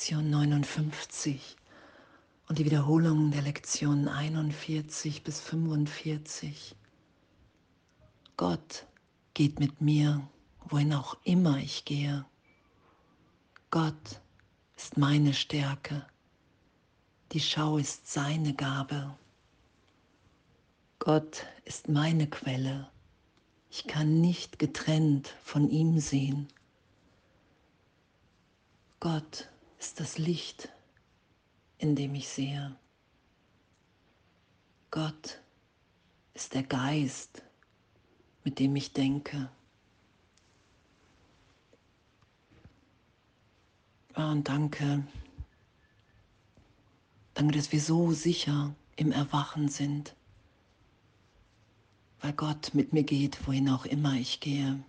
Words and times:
Lektion 0.00 0.30
59 0.30 1.56
und 2.48 2.58
die 2.58 2.64
Wiederholung 2.64 3.32
der 3.32 3.42
Lektionen 3.42 4.08
41 4.08 5.22
bis 5.24 5.42
45. 5.42 6.74
Gott 8.38 8.86
geht 9.34 9.60
mit 9.60 9.82
mir, 9.82 10.26
wohin 10.70 10.94
auch 10.94 11.18
immer 11.24 11.58
ich 11.58 11.84
gehe. 11.84 12.24
Gott 13.70 14.22
ist 14.74 14.96
meine 14.96 15.34
Stärke. 15.34 16.06
Die 17.32 17.40
Schau 17.40 17.76
ist 17.76 18.10
seine 18.10 18.54
Gabe. 18.54 19.14
Gott 20.98 21.44
ist 21.66 21.90
meine 21.90 22.26
Quelle. 22.26 22.90
Ich 23.68 23.86
kann 23.86 24.22
nicht 24.22 24.58
getrennt 24.58 25.34
von 25.42 25.68
ihm 25.68 26.00
sehen. 26.00 26.48
Gott 28.98 29.50
ist 29.80 29.98
das 29.98 30.16
Licht, 30.18 30.68
in 31.78 31.96
dem 31.96 32.14
ich 32.14 32.28
sehe. 32.28 32.76
Gott 34.92 35.40
ist 36.34 36.54
der 36.54 36.62
Geist, 36.62 37.42
mit 38.44 38.60
dem 38.60 38.76
ich 38.76 38.92
denke. 38.92 39.50
Oh, 44.16 44.22
und 44.22 44.48
danke, 44.48 45.04
danke, 47.34 47.56
dass 47.56 47.72
wir 47.72 47.80
so 47.80 48.12
sicher 48.12 48.72
im 48.94 49.10
Erwachen 49.10 49.68
sind 49.68 50.14
weil 52.20 52.32
Gott 52.34 52.74
mit 52.74 52.92
mir 52.92 53.02
geht, 53.02 53.46
wohin 53.46 53.68
auch 53.68 53.86
immer 53.86 54.14
ich 54.14 54.40
gehe. 54.40 54.82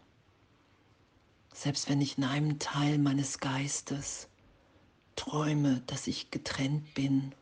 Selbst 1.54 1.90
wenn 1.90 2.02
ich 2.02 2.18
in 2.18 2.23
einem 2.23 2.60
Teil 2.60 2.98
meines 2.98 3.40
Geistes 3.40 4.27
träume, 5.16 5.82
dass 5.88 6.08
ich 6.08 6.32
getrennt 6.32 6.94
bin, 6.94 7.34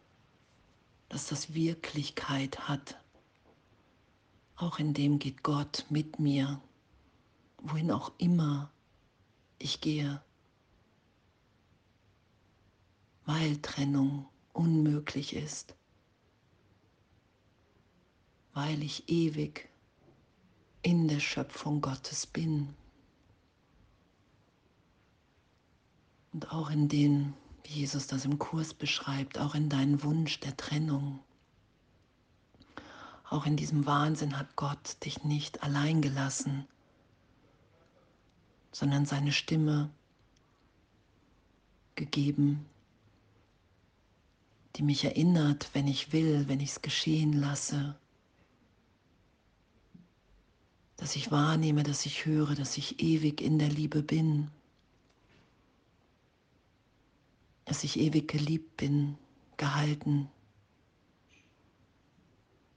dass 1.10 1.27
das 1.27 1.54
Wirklichkeit 1.54 2.68
hat, 2.68 2.98
auch 4.55 4.80
in 4.80 4.93
dem 4.93 5.20
geht 5.20 5.43
Gott 5.43 5.85
mit 5.90 6.20
mir, 6.20 6.62
wohin 7.58 7.91
auch 7.91 8.12
immer 8.18 8.71
ich 9.58 9.82
gehe, 9.82 10.21
weil 13.26 13.58
Trennung 13.62 14.27
unmöglich 14.54 15.34
ist, 15.34 15.76
weil 18.54 18.84
ich 18.84 19.08
ewig 19.08 19.70
in 20.82 21.08
der 21.08 21.20
Schöpfung 21.20 21.82
Gottes 21.82 22.26
bin. 22.26 22.74
Und 26.34 26.52
auch 26.52 26.70
in 26.70 26.88
den, 26.88 27.34
wie 27.70 27.81
Jesus 27.81 28.07
das 28.07 28.25
im 28.25 28.39
Kurs 28.39 28.73
beschreibt, 28.73 29.37
auch 29.37 29.53
in 29.53 29.70
deinen 29.70 30.01
Wunsch 30.03 30.39
der 30.39 30.57
Trennung. 30.57 31.20
Auch 33.29 33.45
in 33.45 33.57
diesem 33.57 33.85
Wahnsinn 33.85 34.37
hat 34.37 34.55
Gott 34.55 34.98
dich 35.05 35.23
nicht 35.23 35.62
allein 35.62 36.01
gelassen, 36.01 36.67
sondern 38.71 39.05
seine 39.05 39.31
Stimme 39.31 39.91
gegeben, 41.93 42.65
die 44.75 44.81
mich 44.84 45.03
erinnert, 45.03 45.70
wenn 45.73 45.87
ich 45.87 46.12
will, 46.12 46.47
wenn 46.47 46.62
ich 46.62 46.71
es 46.71 46.81
geschehen 46.81 47.34
lasse, 47.34 47.95
dass 50.95 51.15
ich 51.15 51.29
wahrnehme, 51.29 51.84
dass 51.84 52.07
ich 52.07 52.25
höre, 52.25 52.55
dass 52.55 52.77
ich 52.77 52.99
ewig 52.99 53.41
in 53.41 53.59
der 53.59 53.70
Liebe 53.70 54.01
bin, 54.01 54.49
dass 57.70 57.84
ich 57.84 57.99
ewig 57.99 58.27
geliebt 58.27 58.77
bin, 58.77 59.15
gehalten. 59.57 60.27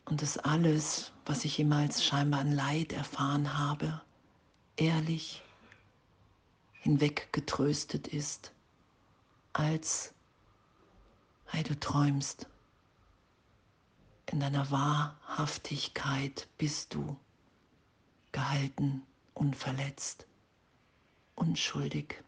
Und 0.04 0.20
dass 0.20 0.36
alles, 0.36 1.12
was 1.24 1.46
ich 1.46 1.56
jemals 1.56 2.04
scheinbar 2.04 2.40
an 2.40 2.52
Leid 2.52 2.92
erfahren 2.92 3.56
habe, 3.56 4.02
ehrlich 4.76 5.42
hinweggetröstet 6.72 8.06
ist, 8.08 8.52
als, 9.54 10.12
hey, 11.46 11.62
du 11.62 11.80
träumst, 11.80 12.46
in 14.30 14.40
deiner 14.40 14.70
Wahrhaftigkeit 14.70 16.48
bist 16.58 16.92
du 16.92 17.16
gehalten, 18.32 19.06
unverletzt, 19.32 20.26
unschuldig, 21.34 22.22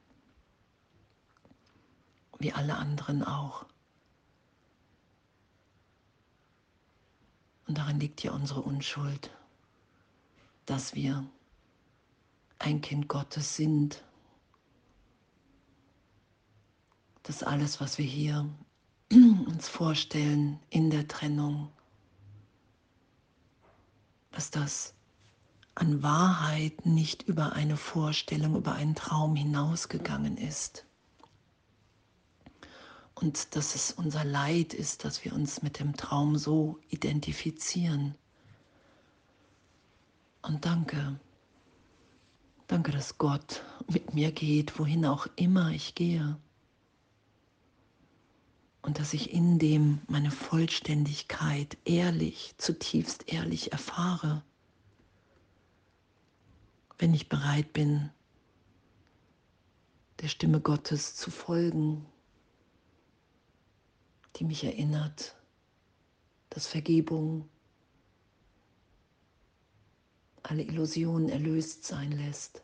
wie 2.45 2.53
alle 2.53 2.77
anderen 2.77 3.25
auch. 3.25 3.65
Und 7.67 7.79
darin 7.79 7.99
liegt 7.99 8.23
ja 8.23 8.33
unsere 8.33 8.61
Unschuld, 8.61 9.31
dass 10.67 10.95
wir 10.95 11.27
ein 12.59 12.83
Kind 12.83 13.09
Gottes 13.09 13.57
sind, 13.57 14.05
dass 17.23 17.43
alles, 17.43 17.81
was 17.81 17.97
wir 17.97 18.05
hier 18.05 18.47
uns 19.11 19.67
vorstellen 19.67 20.61
in 20.69 20.91
der 20.91 21.09
Trennung, 21.09 21.73
dass 24.33 24.51
das 24.51 24.93
an 25.75 26.03
Wahrheit 26.03 26.85
nicht 26.85 27.23
über 27.23 27.55
eine 27.55 27.79
Vorstellung, 27.79 28.55
über 28.55 28.75
einen 28.75 28.95
Traum 28.95 29.35
hinausgegangen 29.35 30.37
ist. 30.37 30.85
Und 33.15 33.55
dass 33.55 33.75
es 33.75 33.93
unser 33.93 34.25
Leid 34.25 34.75
ist, 34.75 35.05
dass 35.05 35.25
wir 35.25 35.33
uns 35.33 35.63
mit 35.63 35.79
dem 35.79 35.97
Traum 35.97 36.37
so 36.37 36.79
identifizieren. 36.89 38.15
Und 40.43 40.65
danke, 40.65 41.19
danke, 42.67 42.93
dass 42.93 43.19
Gott 43.19 43.63
mit 43.89 44.15
mir 44.15 44.33
geht, 44.33 44.79
wohin 44.79 45.07
auch 45.07 45.27
immer 45.37 45.71
ich 45.71 45.95
gehe. 45.95 46.37
Und 48.83 48.99
dass 48.99 49.15
ich 49.15 49.33
in 49.33 49.59
dem 49.59 50.03
meine 50.09 50.31
Vollständigkeit 50.31 51.79
ehrlich, 51.85 52.55
zutiefst 52.59 53.33
ehrlich 53.33 53.73
erfahre 53.73 54.43
wenn 56.99 57.15
ich 57.15 57.29
bereit 57.29 57.73
bin, 57.73 58.11
der 60.21 60.29
Stimme 60.29 60.61
Gottes 60.61 61.17
zu 61.17 61.31
folgen, 61.31 62.07
die 64.37 64.45
mich 64.45 64.65
erinnert, 64.65 65.37
dass 66.51 66.67
Vergebung 66.67 67.49
alle 70.43 70.63
Illusionen 70.63 71.29
erlöst 71.29 71.85
sein 71.85 72.13
lässt, 72.13 72.63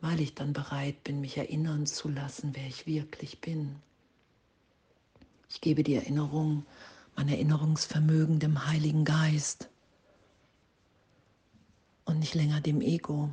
weil 0.00 0.20
ich 0.20 0.34
dann 0.34 0.52
bereit 0.52 1.02
bin, 1.04 1.20
mich 1.20 1.36
erinnern 1.36 1.86
zu 1.86 2.08
lassen, 2.08 2.54
wer 2.54 2.66
ich 2.66 2.86
wirklich 2.86 3.40
bin. 3.40 3.76
Ich 5.48 5.60
gebe 5.60 5.82
die 5.82 5.94
Erinnerung, 5.94 6.64
mein 7.16 7.28
Erinnerungsvermögen 7.28 8.38
dem 8.38 8.66
Heiligen 8.66 9.04
Geist 9.04 9.68
und 12.04 12.20
nicht 12.20 12.34
länger 12.34 12.60
dem 12.60 12.80
Ego. 12.80 13.30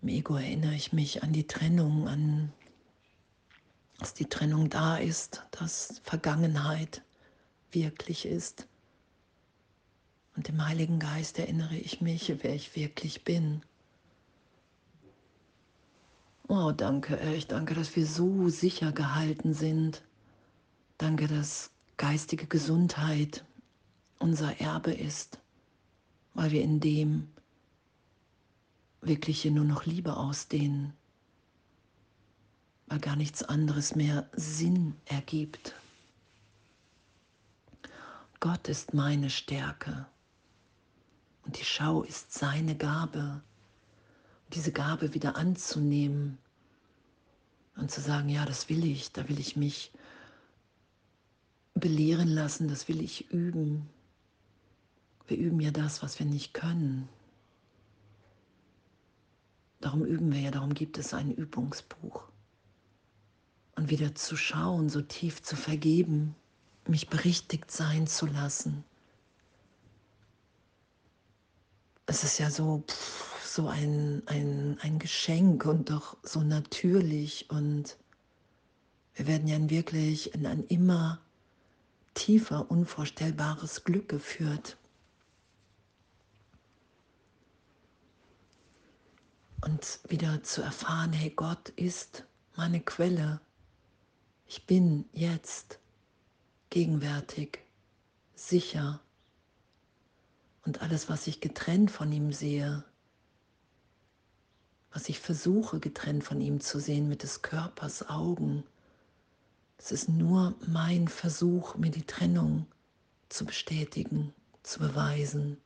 Im 0.00 0.08
Ego 0.08 0.36
erinnere 0.36 0.74
ich 0.74 0.92
mich 0.92 1.22
an 1.22 1.32
die 1.32 1.46
Trennung, 1.46 2.08
an 2.08 2.52
dass 4.02 4.14
die 4.14 4.26
Trennung 4.26 4.68
da 4.68 4.96
ist, 4.96 5.44
dass 5.52 6.00
Vergangenheit 6.04 7.02
wirklich 7.70 8.26
ist. 8.26 8.66
Und 10.36 10.48
dem 10.48 10.66
Heiligen 10.66 10.98
Geist 10.98 11.38
erinnere 11.38 11.76
ich 11.76 12.00
mich, 12.00 12.32
wer 12.42 12.54
ich 12.54 12.74
wirklich 12.76 13.24
bin. 13.24 13.62
Oh, 16.48 16.72
danke, 16.72 17.18
ich 17.34 17.46
danke, 17.46 17.74
dass 17.74 17.94
wir 17.96 18.06
so 18.06 18.48
sicher 18.48 18.92
gehalten 18.92 19.54
sind. 19.54 20.02
Danke, 20.98 21.28
dass 21.28 21.70
geistige 21.96 22.46
Gesundheit 22.46 23.44
unser 24.18 24.60
Erbe 24.60 24.92
ist 24.92 25.38
weil 26.34 26.50
wir 26.50 26.62
in 26.62 26.80
dem 26.80 27.28
wirklich 29.00 29.42
hier 29.42 29.50
nur 29.50 29.64
noch 29.64 29.84
Liebe 29.84 30.16
ausdehnen, 30.16 30.92
weil 32.92 33.00
gar 33.00 33.16
nichts 33.16 33.42
anderes 33.42 33.94
mehr 33.94 34.28
Sinn 34.34 34.94
ergibt. 35.06 35.74
Gott 38.38 38.68
ist 38.68 38.92
meine 38.92 39.30
Stärke 39.30 40.04
und 41.46 41.58
die 41.58 41.64
Schau 41.64 42.02
ist 42.02 42.34
seine 42.34 42.76
Gabe. 42.76 43.40
Und 44.44 44.54
diese 44.54 44.72
Gabe 44.72 45.14
wieder 45.14 45.36
anzunehmen 45.36 46.36
und 47.76 47.90
zu 47.90 48.02
sagen, 48.02 48.28
ja, 48.28 48.44
das 48.44 48.68
will 48.68 48.84
ich, 48.84 49.10
da 49.10 49.26
will 49.26 49.40
ich 49.40 49.56
mich 49.56 49.90
belehren 51.72 52.28
lassen, 52.28 52.68
das 52.68 52.88
will 52.88 53.00
ich 53.00 53.30
üben, 53.30 53.88
wir 55.28 55.38
üben 55.38 55.60
ja 55.60 55.70
das, 55.70 56.02
was 56.02 56.18
wir 56.18 56.26
nicht 56.26 56.52
können. 56.52 57.08
Darum 59.80 60.04
üben 60.04 60.30
wir 60.30 60.40
ja, 60.40 60.50
darum 60.50 60.74
gibt 60.74 60.98
es 60.98 61.14
ein 61.14 61.30
Übungsbuch. 61.30 62.31
Und 63.82 63.90
wieder 63.90 64.14
zu 64.14 64.36
schauen, 64.36 64.88
so 64.88 65.02
tief 65.02 65.42
zu 65.42 65.56
vergeben, 65.56 66.36
mich 66.86 67.08
berichtigt 67.08 67.68
sein 67.72 68.06
zu 68.06 68.26
lassen. 68.26 68.84
Es 72.06 72.22
ist 72.22 72.38
ja 72.38 72.48
so, 72.48 72.84
so 73.44 73.66
ein, 73.66 74.22
ein, 74.26 74.78
ein 74.82 75.00
Geschenk 75.00 75.64
und 75.64 75.90
doch 75.90 76.16
so 76.22 76.42
natürlich 76.42 77.50
und 77.50 77.96
wir 79.16 79.26
werden 79.26 79.48
ja 79.48 79.68
wirklich 79.68 80.32
in 80.32 80.46
ein 80.46 80.62
immer 80.68 81.20
tiefer, 82.14 82.70
unvorstellbares 82.70 83.82
Glück 83.82 84.08
geführt. 84.08 84.76
Und 89.60 89.98
wieder 90.06 90.40
zu 90.44 90.62
erfahren, 90.62 91.12
hey, 91.12 91.30
Gott 91.30 91.70
ist 91.70 92.24
meine 92.54 92.80
Quelle. 92.80 93.40
Ich 94.54 94.66
bin 94.66 95.06
jetzt 95.14 95.78
gegenwärtig, 96.68 97.60
sicher. 98.34 99.00
Und 100.66 100.82
alles, 100.82 101.08
was 101.08 101.26
ich 101.26 101.40
getrennt 101.40 101.90
von 101.90 102.12
ihm 102.12 102.34
sehe, 102.34 102.84
was 104.92 105.08
ich 105.08 105.20
versuche 105.20 105.80
getrennt 105.80 106.22
von 106.22 106.42
ihm 106.42 106.60
zu 106.60 106.80
sehen 106.80 107.08
mit 107.08 107.22
des 107.22 107.40
Körpers 107.40 108.10
Augen, 108.10 108.62
es 109.78 109.90
ist 109.90 110.10
nur 110.10 110.54
mein 110.66 111.08
Versuch, 111.08 111.76
mir 111.76 111.90
die 111.90 112.06
Trennung 112.06 112.66
zu 113.30 113.46
bestätigen, 113.46 114.34
zu 114.62 114.80
beweisen 114.80 115.56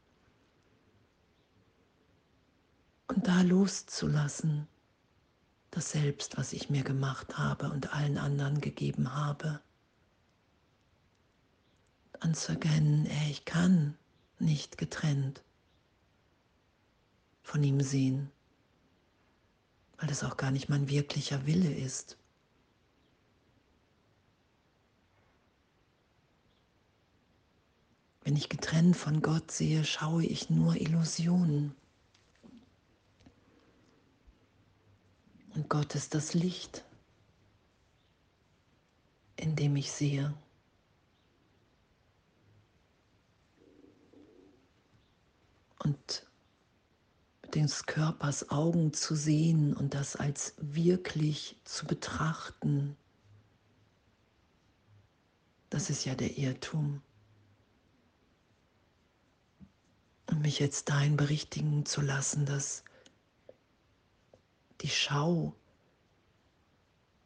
und 3.08 3.26
da 3.26 3.42
loszulassen, 3.42 4.68
das 5.76 5.90
Selbst, 5.90 6.38
was 6.38 6.54
ich 6.54 6.70
mir 6.70 6.82
gemacht 6.82 7.36
habe 7.36 7.70
und 7.70 7.92
allen 7.92 8.16
anderen 8.16 8.62
gegeben 8.62 9.14
habe. 9.14 9.60
Anzuerkennen, 12.18 13.04
ey, 13.04 13.30
ich 13.30 13.44
kann 13.44 13.94
nicht 14.38 14.78
getrennt 14.78 15.44
von 17.42 17.62
ihm 17.62 17.82
sehen, 17.82 18.30
weil 19.98 20.08
das 20.08 20.24
auch 20.24 20.38
gar 20.38 20.50
nicht 20.50 20.70
mein 20.70 20.88
wirklicher 20.88 21.44
Wille 21.44 21.70
ist. 21.70 22.16
Wenn 28.24 28.34
ich 28.34 28.48
getrennt 28.48 28.96
von 28.96 29.20
Gott 29.20 29.50
sehe, 29.50 29.84
schaue 29.84 30.24
ich 30.24 30.48
nur 30.48 30.74
Illusionen. 30.80 31.76
Und 35.66 35.70
Gott 35.70 35.96
ist 35.96 36.14
das 36.14 36.32
Licht, 36.32 36.84
in 39.34 39.56
dem 39.56 39.74
ich 39.74 39.90
sehe. 39.90 40.32
Und 45.80 46.24
des 47.52 47.84
Körpers 47.86 48.48
Augen 48.50 48.92
zu 48.92 49.16
sehen 49.16 49.74
und 49.74 49.94
das 49.94 50.14
als 50.14 50.54
wirklich 50.58 51.56
zu 51.64 51.84
betrachten, 51.84 52.96
das 55.68 55.90
ist 55.90 56.04
ja 56.04 56.14
der 56.14 56.38
Irrtum. 56.38 57.02
und 60.28 60.42
mich 60.42 60.58
jetzt 60.60 60.88
dahin 60.90 61.16
berichtigen 61.16 61.86
zu 61.86 62.02
lassen, 62.02 62.46
dass 62.46 62.84
die 64.80 64.88
Schau 64.88 65.54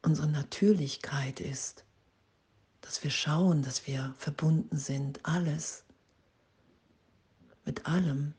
unsere 0.03 0.29
Natürlichkeit 0.29 1.41
ist, 1.41 1.85
dass 2.81 3.05
wir 3.05 3.11
schauen, 3.11 3.63
dass 3.63 3.87
wir 3.87 4.15
verbunden 4.19 4.79
sind, 4.79 5.25
alles 5.25 5.85
mit 7.65 7.87
allem, 7.87 8.35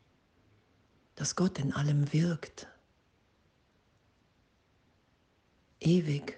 dass 1.15 1.35
Gott 1.35 1.59
in 1.59 1.73
allem 1.73 2.11
wirkt, 2.11 2.67
ewig. 5.79 6.37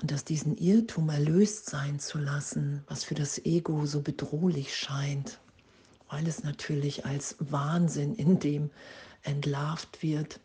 Und 0.00 0.12
dass 0.12 0.24
diesen 0.24 0.56
Irrtum 0.56 1.08
erlöst 1.08 1.66
sein 1.70 1.98
zu 1.98 2.18
lassen, 2.18 2.84
was 2.86 3.02
für 3.02 3.14
das 3.16 3.38
Ego 3.44 3.84
so 3.84 4.00
bedrohlich 4.00 4.76
scheint, 4.76 5.40
weil 6.08 6.26
es 6.26 6.42
natürlich 6.42 7.04
als 7.06 7.36
Wahnsinn 7.38 8.14
in 8.14 8.38
dem 8.38 8.70
entlarvt 9.22 10.02
wird, 10.02 10.40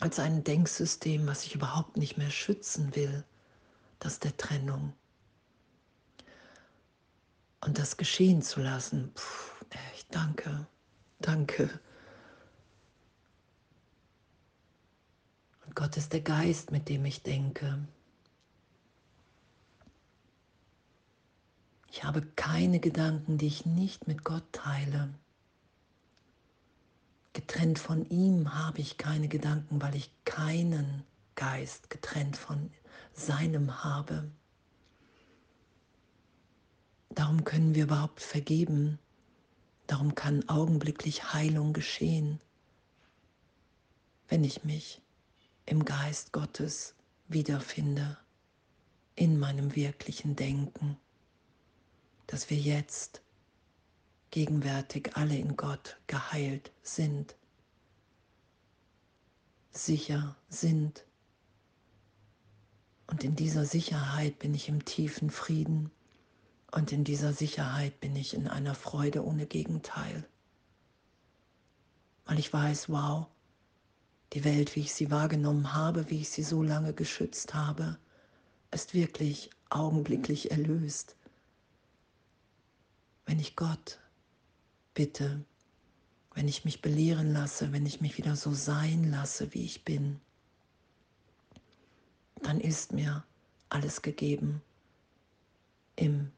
als 0.00 0.18
ein 0.18 0.44
Denksystem, 0.44 1.26
was 1.26 1.42
sich 1.42 1.54
überhaupt 1.54 1.96
nicht 1.96 2.18
mehr 2.18 2.30
schützen 2.30 2.94
will, 2.94 3.24
das 3.98 4.20
der 4.20 4.36
Trennung. 4.36 4.92
Und 7.60 7.78
das 7.78 7.96
geschehen 7.96 8.42
zu 8.42 8.60
lassen, 8.60 9.12
Puh, 9.14 9.64
echt 9.92 10.14
danke, 10.14 10.66
danke. 11.18 11.80
Und 15.66 15.74
Gott 15.74 15.96
ist 15.96 16.12
der 16.12 16.20
Geist, 16.20 16.70
mit 16.70 16.88
dem 16.88 17.04
ich 17.04 17.22
denke. 17.22 17.86
Ich 21.98 22.04
habe 22.04 22.22
keine 22.36 22.78
Gedanken, 22.78 23.38
die 23.38 23.48
ich 23.48 23.66
nicht 23.66 24.06
mit 24.06 24.22
Gott 24.22 24.44
teile. 24.52 25.12
Getrennt 27.32 27.80
von 27.80 28.08
ihm 28.08 28.54
habe 28.54 28.78
ich 28.78 28.98
keine 28.98 29.26
Gedanken, 29.26 29.82
weil 29.82 29.96
ich 29.96 30.12
keinen 30.24 31.02
Geist 31.34 31.90
getrennt 31.90 32.36
von 32.36 32.70
seinem 33.14 33.82
habe. 33.82 34.30
Darum 37.08 37.42
können 37.42 37.74
wir 37.74 37.82
überhaupt 37.82 38.20
vergeben. 38.20 39.00
Darum 39.88 40.14
kann 40.14 40.48
augenblicklich 40.48 41.32
Heilung 41.32 41.72
geschehen, 41.72 42.40
wenn 44.28 44.44
ich 44.44 44.62
mich 44.62 45.02
im 45.66 45.84
Geist 45.84 46.32
Gottes 46.32 46.94
wiederfinde, 47.26 48.16
in 49.16 49.40
meinem 49.40 49.74
wirklichen 49.74 50.36
Denken 50.36 50.96
dass 52.28 52.50
wir 52.50 52.58
jetzt 52.58 53.22
gegenwärtig 54.30 55.16
alle 55.16 55.36
in 55.36 55.56
Gott 55.56 55.98
geheilt 56.06 56.70
sind, 56.82 57.34
sicher 59.72 60.36
sind. 60.50 61.04
Und 63.06 63.24
in 63.24 63.34
dieser 63.34 63.64
Sicherheit 63.64 64.38
bin 64.38 64.54
ich 64.54 64.68
im 64.68 64.84
tiefen 64.84 65.30
Frieden 65.30 65.90
und 66.70 66.92
in 66.92 67.02
dieser 67.02 67.32
Sicherheit 67.32 67.98
bin 67.98 68.14
ich 68.14 68.34
in 68.34 68.46
einer 68.46 68.74
Freude 68.74 69.24
ohne 69.24 69.46
Gegenteil. 69.46 70.28
Weil 72.26 72.38
ich 72.38 72.52
weiß, 72.52 72.90
wow, 72.90 73.26
die 74.34 74.44
Welt, 74.44 74.76
wie 74.76 74.80
ich 74.80 74.92
sie 74.92 75.10
wahrgenommen 75.10 75.72
habe, 75.72 76.10
wie 76.10 76.20
ich 76.20 76.28
sie 76.28 76.42
so 76.42 76.62
lange 76.62 76.92
geschützt 76.92 77.54
habe, 77.54 77.98
ist 78.70 78.92
wirklich 78.92 79.48
augenblicklich 79.70 80.50
erlöst 80.50 81.16
wenn 83.28 83.38
ich 83.38 83.56
Gott 83.56 84.00
bitte, 84.94 85.44
wenn 86.32 86.48
ich 86.48 86.64
mich 86.64 86.80
belehren 86.80 87.30
lasse, 87.34 87.72
wenn 87.72 87.84
ich 87.84 88.00
mich 88.00 88.16
wieder 88.16 88.36
so 88.36 88.54
sein 88.54 89.10
lasse, 89.10 89.52
wie 89.52 89.66
ich 89.66 89.84
bin, 89.84 90.18
dann 92.36 92.58
ist 92.58 92.92
mir 92.94 93.22
alles 93.68 94.00
gegeben 94.00 94.62
im 95.96 96.32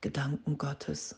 Gedanken 0.00 0.56
Gottes. 0.58 1.16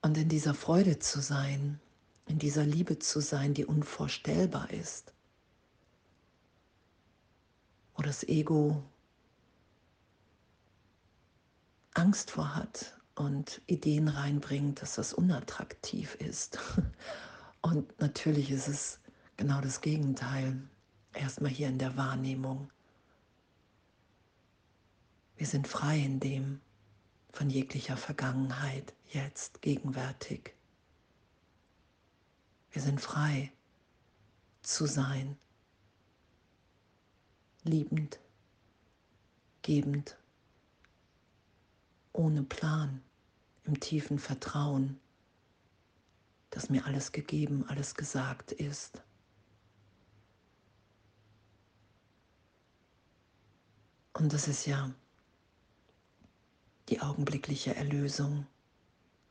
Und 0.00 0.16
in 0.16 0.30
dieser 0.30 0.54
Freude 0.54 1.00
zu 1.00 1.20
sein, 1.20 1.78
in 2.28 2.38
dieser 2.38 2.64
Liebe 2.64 2.98
zu 2.98 3.20
sein, 3.20 3.52
die 3.52 3.66
unvorstellbar 3.66 4.70
ist, 4.70 5.12
wo 7.94 8.02
das 8.02 8.24
Ego 8.24 8.82
Angst 12.02 12.32
vor 12.32 12.56
hat 12.56 12.98
und 13.14 13.62
Ideen 13.68 14.08
reinbringt, 14.08 14.82
dass 14.82 14.96
das 14.96 15.14
unattraktiv 15.14 16.16
ist. 16.16 16.58
Und 17.60 18.00
natürlich 18.00 18.50
ist 18.50 18.66
es 18.66 18.98
genau 19.36 19.60
das 19.60 19.80
Gegenteil. 19.80 20.60
Erstmal 21.12 21.52
hier 21.52 21.68
in 21.68 21.78
der 21.78 21.96
Wahrnehmung. 21.96 22.72
Wir 25.36 25.46
sind 25.46 25.68
frei 25.68 26.00
in 26.00 26.18
dem 26.18 26.60
von 27.30 27.48
jeglicher 27.48 27.96
Vergangenheit, 27.96 28.94
jetzt, 29.12 29.62
gegenwärtig. 29.62 30.56
Wir 32.72 32.82
sind 32.82 33.00
frei 33.00 33.52
zu 34.62 34.86
sein, 34.86 35.36
liebend, 37.62 38.18
gebend 39.62 40.16
ohne 42.22 42.44
Plan, 42.44 43.02
im 43.64 43.80
tiefen 43.80 44.20
Vertrauen, 44.20 45.00
dass 46.50 46.70
mir 46.70 46.86
alles 46.86 47.10
gegeben, 47.10 47.64
alles 47.66 47.96
gesagt 47.96 48.52
ist. 48.52 49.02
Und 54.12 54.32
das 54.32 54.46
ist 54.46 54.66
ja 54.66 54.94
die 56.88 57.00
augenblickliche 57.00 57.74
Erlösung, 57.74 58.46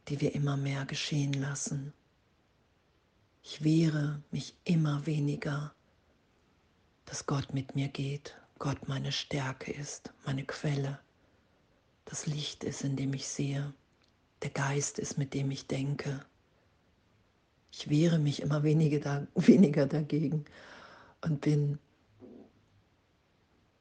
die 0.09 0.19
wir 0.19 0.35
immer 0.35 0.57
mehr 0.57 0.83
geschehen 0.83 1.31
lassen. 1.31 1.93
Ich 3.41 3.63
wehre 3.63 4.21
mich 4.31 4.53
immer 4.65 5.05
weniger, 5.05 5.73
dass 7.05 7.25
Gott 7.25 7.53
mit 7.53 7.73
mir 7.73 7.87
geht, 7.87 8.35
Gott 8.59 8.89
meine 8.89 9.13
Stärke 9.13 9.71
ist, 9.71 10.11
meine 10.25 10.43
Quelle, 10.43 10.99
das 12.05 12.25
Licht 12.25 12.63
ist, 12.63 12.83
in 12.83 12.95
dem 12.95 13.13
ich 13.13 13.27
sehe, 13.27 13.73
der 14.41 14.49
Geist 14.49 14.99
ist, 14.99 15.17
mit 15.17 15.33
dem 15.33 15.51
ich 15.51 15.67
denke. 15.67 16.25
Ich 17.71 17.89
wehre 17.89 18.19
mich 18.19 18.41
immer 18.41 18.63
weniger, 18.63 19.27
weniger 19.35 19.85
dagegen 19.85 20.45
und 21.21 21.41
bin 21.41 21.79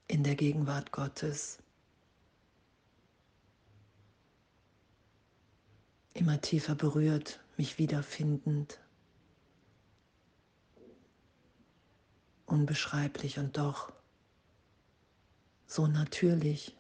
in 0.07 0.25
der 0.25 0.35
Gegenwart 0.35 0.93
Gottes. 0.93 1.59
Immer 6.15 6.41
tiefer 6.41 6.75
berührt, 6.75 7.41
mich 7.57 7.79
wiederfindend. 7.79 8.81
Unbeschreiblich 12.47 13.39
und 13.39 13.57
doch 13.57 13.93
so 15.67 15.87
natürlich. 15.87 16.77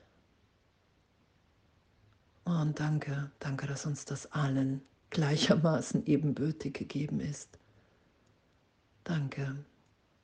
Oh, 2.50 2.62
und 2.62 2.80
danke, 2.80 3.30
danke, 3.38 3.68
dass 3.68 3.86
uns 3.86 4.04
das 4.04 4.32
allen 4.32 4.82
gleichermaßen 5.10 6.04
ebenbürtig 6.06 6.74
gegeben 6.74 7.20
ist. 7.20 7.60
Danke, 9.04 9.64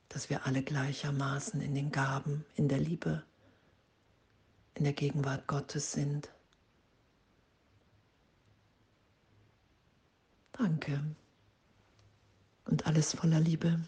dass 0.08 0.28
wir 0.28 0.44
alle 0.44 0.64
gleichermaßen 0.64 1.60
in 1.60 1.76
den 1.76 1.92
Gaben, 1.92 2.44
in 2.56 2.66
der 2.66 2.78
Liebe, 2.78 3.22
in 4.74 4.82
der 4.82 4.92
Gegenwart 4.92 5.46
Gottes 5.46 5.92
sind. 5.92 6.28
Danke 10.50 11.00
und 12.64 12.88
alles 12.88 13.12
voller 13.14 13.38
Liebe. 13.38 13.78